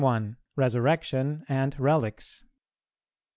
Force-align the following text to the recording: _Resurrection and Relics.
_Resurrection 0.57 1.43
and 1.47 1.79
Relics. 1.79 2.43